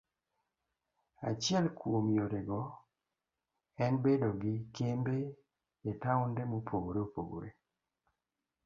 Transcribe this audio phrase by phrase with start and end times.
[1.31, 2.61] Achiel kuom yorego
[3.83, 5.17] en bedo gi kembe
[5.89, 7.49] e taonde mopogore opogore.